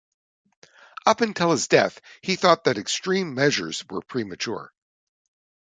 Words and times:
Up 1.05 1.21
until 1.21 1.51
his 1.51 1.67
death, 1.67 2.01
he 2.23 2.35
thought 2.35 2.63
that 2.63 2.79
extreme 2.79 3.35
measures 3.35 3.85
were 3.87 4.01
premature. 4.01 4.73